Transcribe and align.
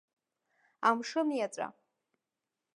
Амшын 0.87 1.29
иаҵәа. 1.37 1.67